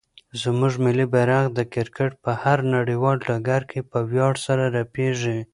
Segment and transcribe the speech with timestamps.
[0.41, 5.39] زموږ ملي بیرغ د کرکټ په هر نړیوال ډګر کې په ویاړ سره رپېږي.